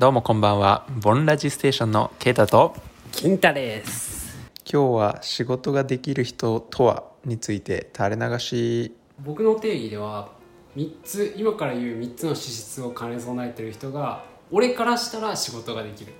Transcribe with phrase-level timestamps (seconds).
[0.00, 0.86] どうもこんばんは。
[1.02, 2.74] ボンラジステーションのケイタと。
[3.12, 4.34] 金太です。
[4.64, 8.94] 今日は仕事ができる人とはについて垂れ流し。
[9.18, 10.30] 僕の定義では
[10.74, 16.14] 3つ今から言う3つの資質を兼ね備えてる人が俺からしたら仕事ができる。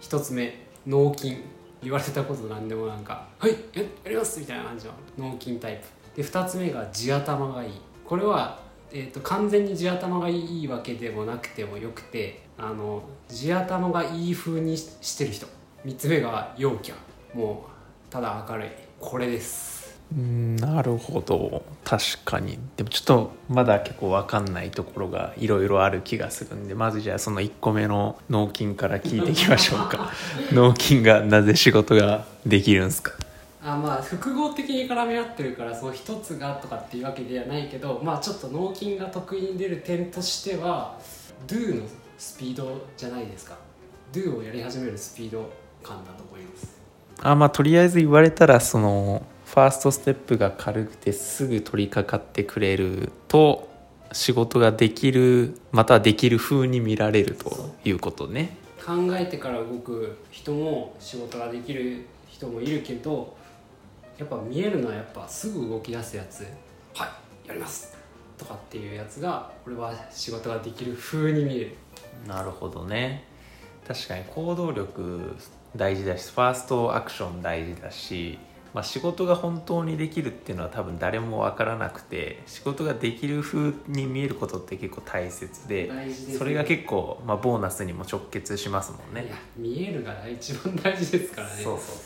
[0.00, 1.38] 1つ目脳筋。
[1.82, 4.92] 言われたこと何でもなんか「はいややります」みたいな感じの。
[5.18, 5.82] 脳筋タイ
[6.14, 6.22] プ。
[6.22, 7.72] で2つ目が地頭がいい。
[8.06, 8.60] これは、
[8.92, 15.48] えーと、完全に地頭がいいわけでもなくてもよくてあの地頭がいい風にしてる人。
[15.84, 16.94] 3つ目が陽キャ。
[17.36, 17.66] も
[18.08, 18.68] うただ明るい。
[19.00, 19.98] これです。
[20.16, 21.64] うんなるほど。
[21.82, 22.56] 確かに。
[22.76, 30.12] でもちょっとまだ結構分かんないところがいろいろある気がするんでまずじゃあその1個目の脳筋から聞いていきましょうか。
[30.54, 33.14] 脳筋がなぜ仕事ができるんですか？
[33.64, 40.96] あまあ複合的に絡み合ってるからその一つがとかっていうわけではないけどまあちょっと脳筋が得意に出る点としては
[41.48, 41.82] Do の
[42.22, 43.56] スピードじゃないですか。
[44.12, 45.50] Do をやり始めるスピード
[45.82, 46.80] 感だと思います？
[47.20, 53.68] あまあとりあえず言われたらそのファーストステップが軽くてすぐ取り掛かってくれると
[54.12, 58.56] 仕事ができるまたできる風に見られるということね。
[58.86, 63.36] 考えてから動く人も仕事ができる人もいるけど
[64.16, 66.46] やっぱ見えるのはやっぱすぐ動き出すやつ。
[66.94, 67.06] は
[67.44, 67.91] いやります
[68.42, 71.76] とかっていうやつが俺は仕事ができる風に見える。
[72.26, 73.24] なるほどね。
[73.86, 75.36] 確かに行動力
[75.74, 78.38] 大事だしファーストアクション大事だし
[78.74, 89.26] まあ、仕事が本当にできるっていうのは多分誰も分からなくて仕事ができる風に見えることって結構大切で、ね、それが結構、まあ、ボーナスにも直結しますもんね。
[89.26, 91.62] いや見えるが一番大事ですからね。
[91.62, 91.96] そうそうそう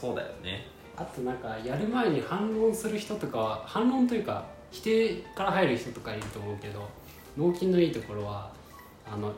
[0.00, 0.10] そう。
[0.10, 0.66] そうだよね。
[0.96, 6.88] あとなんかやる前に反論する人とかは反論というか否定から入る人とかいると思うけど
[7.38, 8.50] 脳筋のいいところは
[9.06, 9.32] あの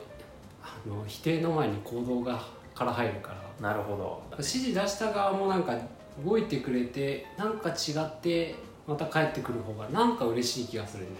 [0.63, 2.41] あの否定の前に行動が
[2.73, 3.29] から入るか
[3.61, 3.69] ら。
[3.69, 4.21] なるほど。
[4.33, 5.75] 指示出した側もなんか
[6.23, 8.55] 動いてくれてなんか違って
[8.87, 11.13] また帰ってくる方がなんか嬉しい気がするんじ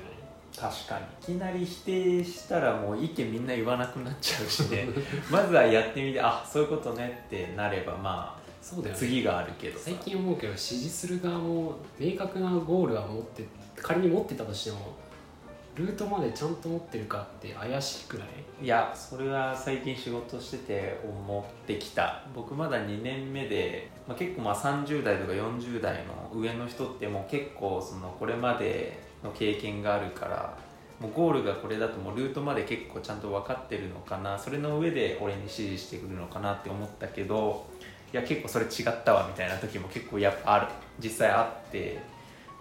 [0.61, 0.73] ゃない？
[0.73, 1.33] 確かに。
[1.33, 4.87] いきなり否定したらもう意見みんな言わなくなっちゃうしね。
[5.31, 13.43] まずはやってみてあそういうことねってなればまあそうだよ、ね、次があるけど最近思うけど支持する側も明確なゴールは持って
[13.81, 14.95] 仮に持ってたとしても
[15.75, 18.27] ルートまでちゃんと持ってるかって怪しくない？
[18.63, 22.23] いやそれは最近仕事してて思ってきた。
[22.33, 30.57] 僕まだ2年目で、まあ、結構まあ30代とか40代の上の人ってもう結構そのこれまでの経験があるから
[30.99, 34.39] もうゴールがこれだともうルートまで結構ちゃんと分かってるのかな。
[34.39, 37.67] それの上で俺に指示してくるのかなって思ったけど
[38.11, 40.67] いや結構それ違ったわみたいな時も結構やっぱある。
[40.99, 41.99] 実際あって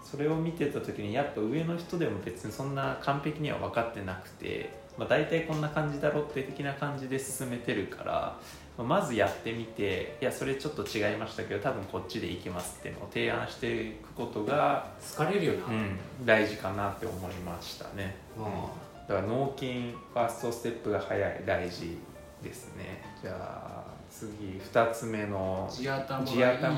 [0.09, 8.39] それを見てた時にやっぱ上の人でも別にそんな完璧には分かってなくて、まあ、大体こんな感じだろって的な感じで進めてるから、
[8.77, 18.43] まあ、まずやってみていやそれちょっと違いましたけど多分こっちでいきますっていうのを提案していくことが好かれるよな、うん、大事かなって思いましたね、うん、
[19.07, 21.97] だから脳筋ファーストステップが早い大事
[22.43, 23.03] ですね。
[23.21, 26.23] じゃあ次2つ目の地頭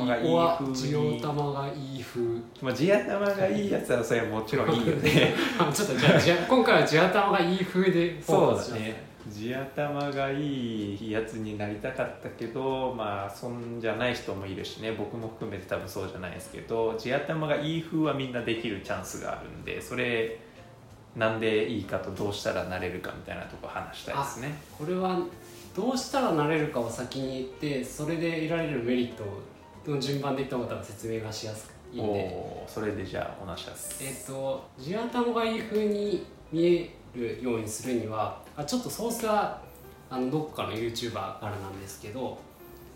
[0.06, 2.22] がいい風地頭がいい風。
[2.62, 5.34] まあ地頭がいいやつはそれもちろんいいよね。
[5.74, 9.10] ちょっとじゃあ 今回は地頭がいい風でそうだね。
[9.30, 14.94] 地頭がいいやつになりたかったけどまあそんじゃない人もいるしね。
[14.94, 20.40] 僕も含めて多分そうじゃないですけど地頭がいい風はみんなできるチャンスがあるんでそれ
[21.16, 24.56] なんでいいかとどうしたらなれるかみたいなとこ話したいですね。
[24.78, 25.20] これは
[25.80, 29.24] どうしたらなれるかを先に言ってそれで得られるメリット
[29.90, 32.66] の順番で言った方が説明がしやすくいいんで。
[32.68, 34.04] それでじゃあお話します。
[34.04, 39.62] えっ、と地頭がいい風に見えるようにするにはあちょっとソースは
[40.10, 42.38] あのどっかの YouTuber からなんですけど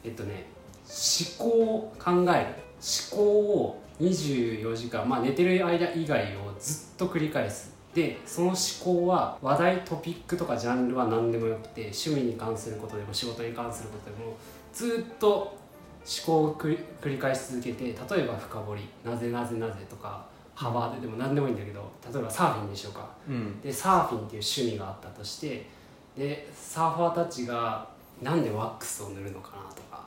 [0.04, 0.46] えっとね
[0.84, 2.64] 思考を考える。
[3.16, 14.36] 思考を24時間まあ寝てる間以外をずっと繰り返すでその思考は話題トピックとかジャンルは何でもよくて趣味に関することでも仕事に関することでも
[14.74, 15.58] ずっと思
[16.26, 17.94] 考を繰り返し続けて例え
[18.26, 20.26] ば深掘りなぜなぜなぜとか
[20.56, 25.68] 幅ででも何でもいいんだけど例えばサーフィンでしょうか、うん、でサーフィンっていう趣味があったとして
[26.18, 27.88] でサーファーたちが
[28.22, 30.04] なんでワックスを塗るのかなとか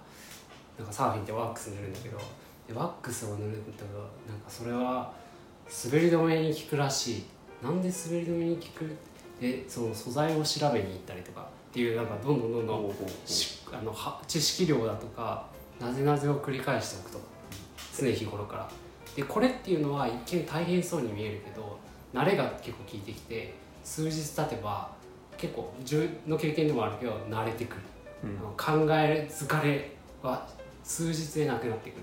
[0.79, 2.19] なんかサーフィンってワックス塗るんだけど
[2.69, 5.13] でワックスを塗るんだけどなんかそれは
[5.85, 7.25] 滑り止めに効くらしい
[7.63, 8.97] なんで滑り止めに効く？
[9.41, 12.91] でその素材を調べに行ったりとかっていうなんかどんどんどんどん
[13.73, 15.47] あのは知識量だとか
[15.79, 17.21] なぜなぜを繰り返しておくと
[17.99, 18.71] 常日頃から。
[19.15, 21.79] でこれっていうのは一見大変そうに見えるけど
[22.15, 24.91] 慣れが結構効いてきて数日経てば
[25.37, 27.83] 結構自分の経験でもあるけど慣れてくる、
[28.25, 28.39] うん。
[28.39, 29.91] あの考え疲れ
[30.23, 30.47] は
[30.83, 32.03] 数日でなくなってくる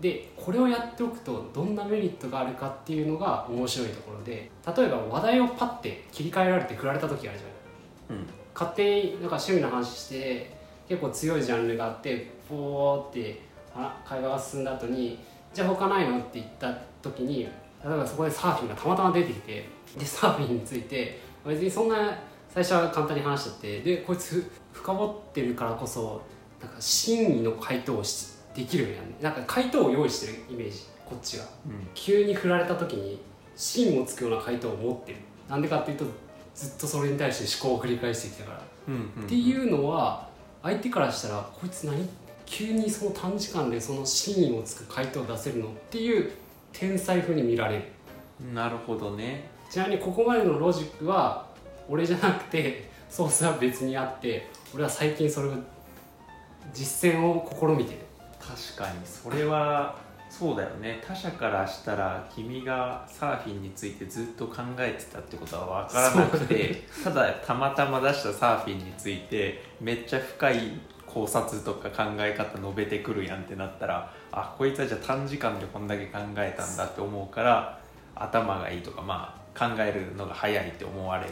[0.00, 8.20] でこれをやっておくとどんなメリットがあるかっていうのが面白いところで例えば話題をパッて切り替えられて振られた時あるじゃない。
[8.20, 8.26] うん。
[8.54, 10.54] 勝手になんか趣味の話して
[10.88, 13.40] 結構強いジャンルがあってポーって
[13.74, 15.18] あ会話が進んだ後に
[15.54, 17.48] じゃあ他ないのって言った時に例
[17.86, 19.68] えばそこでサーフィンがたまたま出てきて
[19.98, 22.18] でサーフィンについて別にそんな
[22.48, 26.20] 最初は簡単に話しちゃってでこいつ深掘ってるからこそ
[26.60, 29.36] なんか真意の回答をしできるようになる。
[29.36, 30.80] なんか回答を用意してるイメージ。
[31.08, 31.88] こっちがうん。
[31.94, 33.20] 急に振られた時に
[33.56, 35.18] 芯をつくような回答を持ってる。
[35.48, 36.04] なんでかっていうと
[36.54, 38.58] ずっとそれに対して思考を繰り返してきたから。
[38.58, 40.28] っていうのは
[40.62, 42.08] 相手からしたらこいつ何？
[42.46, 46.32] 急にその短時間でその真意をつく回答を出せるのっていう
[46.72, 47.84] 天才風に見られる。
[48.52, 49.48] なるほどね。
[49.70, 51.46] ちなみにここまでのロジックは
[51.88, 55.52] 俺じゃなくてソースは別にあって俺は最近それを
[56.72, 57.98] 実践を試みてる
[58.40, 59.96] 確かにそれは
[60.28, 61.02] そうだよね。
[61.04, 77.80] 他者からしたら君がサーフィンについてずっと考えてたってことは分からなくてただたまたま出したサーフィンについてめっちゃ深い考察とか考え方述べてくるやんってなったらあこいつはじゃあ短時間でこんだけ考えたんだって思うから
[78.14, 81.30] 頭がいいとかまあ考えるのが早いって思われる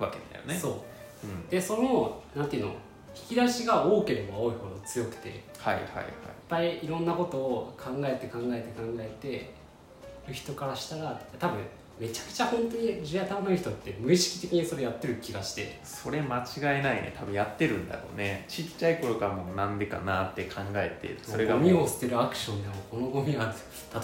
[0.00, 0.58] わけだよね。
[0.58, 0.72] そう。
[1.24, 2.74] うん、でそのなんていうの？
[3.16, 5.84] 引き出しが多ければ多いほど強くていっはいはい。
[5.84, 6.04] はい。
[6.48, 9.50] ぱいいろんなことを考えて考えて考えて
[10.28, 11.58] る人からしたら多分
[11.98, 15.78] めちゃくちゃ本当に地頭のいい人って無意識的にそれやってる気がして。
[15.84, 17.14] それ間違いないね。
[17.16, 18.44] 多分やってるんだろうね。
[18.48, 23.44] ちっちゃい頃からもうなんでかなって考えてそれがゴミを捨てるアクションでもこのゴミは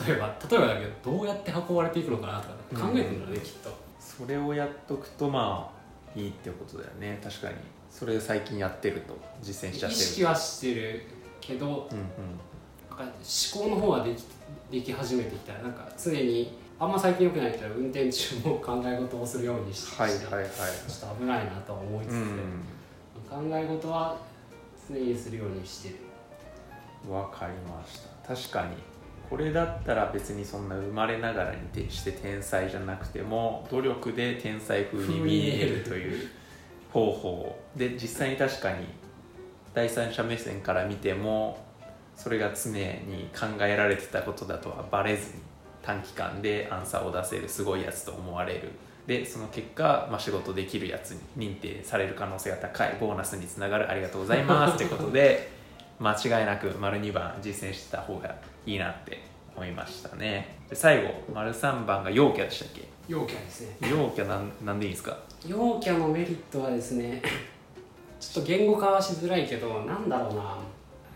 [0.07, 3.71] 例えば例えばだけどどうやって運ばれていくのかなとか考えてるんだろうね、きっと。
[3.99, 5.73] それをやっとくとま
[6.17, 7.19] あいいってことだよね。
[7.23, 7.55] 確かに
[7.91, 10.03] それを最近やってると実践しちゃってる。
[10.03, 11.03] 意識はしてる
[11.41, 12.05] けどうんうん。
[12.89, 13.15] なんか
[13.55, 14.25] 思考の方はでき
[14.71, 20.47] でき始めてきたらなんか常にあんま最近良くないけど運転中も考え事をするようにして、はいはいはい。
[20.89, 22.63] ちょっと危ないなとは思いつつ、うん
[23.29, 24.17] 考え事は
[24.89, 25.95] 常にするようにしてる。
[27.13, 28.35] わかりました。
[28.35, 28.75] 確かに
[29.29, 36.29] これだったら別にそんな生まれながらに徹して天才じゃなくても努力で天才風に見えるという
[36.93, 38.87] 方法で実際に確かに
[39.75, 41.65] 第三者目線から見ても
[42.17, 45.43] それが常に考えられてたことだとはバレずに
[45.83, 48.71] 短期間でアンサーを出せるすごいやつと思われる。
[49.07, 52.97] でその結果、まあ、仕事できるやつに認定される可能性が高い。
[53.01, 53.91] ボーナスにつながる。
[53.91, 54.85] ありがとうございます。
[54.85, 55.49] ってことで
[55.99, 58.37] 間違いなく丸2番実践してた方が
[58.67, 59.19] いいなって
[59.61, 60.57] 思いましたね。
[60.71, 62.89] で最後丸3番が陽キャでしたっけ？
[63.09, 63.91] 陽キャですね。
[63.91, 65.19] 陽キャなんなんでいいんですか？
[65.47, 67.21] 陽キャのメリットはですね
[68.19, 70.57] ちょっと言語化はしづらいけどなんだろうな。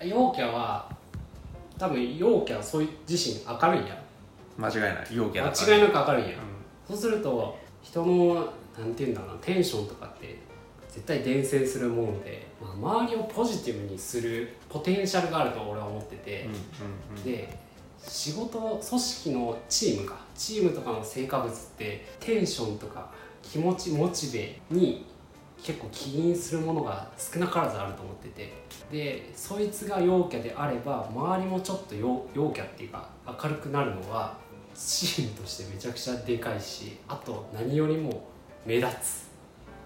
[0.06, 0.86] 陽キャは
[1.78, 4.02] 多分陽キャはそういう自身明るいや。
[4.58, 5.06] 間違いない。
[5.10, 6.36] 陽キャ間違いなく明るいや。
[6.36, 6.40] う
[6.86, 8.34] そうすると人の
[8.78, 10.36] なんていうんだろうなテンションとかって
[10.90, 16.44] 絶対伝染するもので、まあ、周りをポジティブにするポテンシャルがあると俺は思ってて。
[16.44, 16.58] ん、うんうん
[17.16, 17.22] うん。
[17.24, 17.64] で
[18.06, 20.16] 仕事組織のチームか。
[20.34, 23.10] チームとかの成果物ってテンションとか
[23.42, 25.06] 気持ちモチベに
[25.62, 28.64] 結構起因するものが少なからずあると思ってて。
[28.90, 34.36] でそいつが陽キャであれば周りもちょっと陽陽キャっていうか明るくなるのは
[34.74, 38.28] チームとしてめちゃくちゃでかいしあと何よりも
[38.66, 39.33] 目立つ。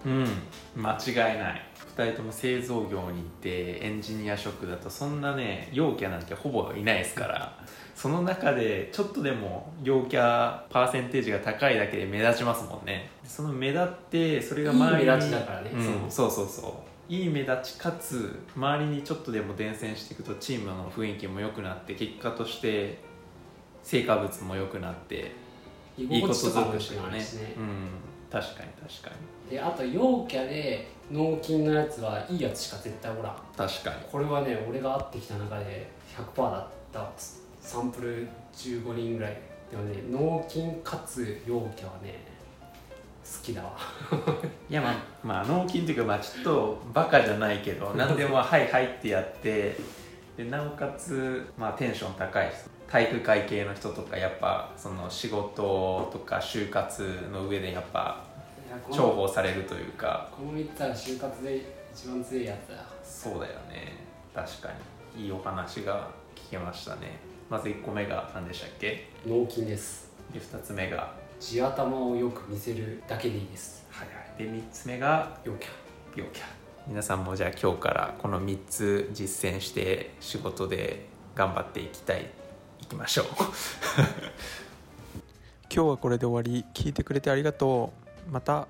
[0.05, 0.27] うん。
[0.75, 1.65] 間違いない。
[1.97, 7.57] 2人とも製造業にいてエンジニア職だとそんなね陽キャなんてほぼいないですから。
[7.95, 13.09] その中でちょっとでも陽キャパーセンテージが高いだけで目立ちますもんね。
[13.25, 15.71] その目立ってそれが周りにいい目立ちだからね。
[15.73, 16.67] うん、そうそうそ
[17.09, 17.13] う。
[17.13, 22.99] いい目立ちかつ周りにちょっとでも伝染していくとチームの雰囲気も良くなって結果として
[23.83, 25.31] 成果物も良くなって
[25.97, 27.55] 居いいことず心地とかも良くしよねね。
[27.57, 27.89] うん。
[28.31, 29.15] 確かに確かに
[29.49, 33.35] であと陽キャで脳筋のやつはいいやつしか絶対おらん。
[33.57, 33.95] 確かに。
[34.11, 35.89] これはね俺が会ってきた中で
[36.35, 37.09] 100%だった
[37.61, 39.37] サンプル15人ぐらい。
[39.71, 42.19] でもね脳筋かつ陽キャはね
[43.23, 43.75] 好きだわ。
[44.69, 44.95] いやまあ。
[45.23, 49.75] まあ脳筋っていうかまあちょっとバカじゃないけど 何でも「はいはい」ってやって
[50.37, 52.69] でなおかつ、まあ、テンション高い人。
[52.89, 58.23] 体育会系の人とかやっぱその仕事とか就活の上でやっぱ
[58.89, 60.29] 重の宝されるというか。
[60.35, 61.61] この3つは就活で
[61.93, 62.85] 一番強いやつだ。
[63.03, 63.97] そうだよね。
[64.33, 64.69] 確か
[65.15, 65.25] に。
[65.25, 67.19] いいお話が聞けましたね。
[67.49, 69.09] まず1個目が何でしたっけ？
[69.25, 70.11] 脳筋です。
[70.31, 71.13] で2つ目が？
[71.39, 73.85] 地頭をよく見せるだけでいいです。
[73.89, 75.37] はいはい、で3つ目が？
[75.43, 75.69] 陽キャ。
[76.15, 76.43] 陽キャ。
[76.87, 82.29] 皆さんもじゃあ今日からこの3つ実践して仕事で頑張っていきたい。
[82.81, 83.25] いきましょう。
[85.71, 86.65] 今日はこれで終わり。
[86.73, 88.67] 聞いてくれてありがとうまた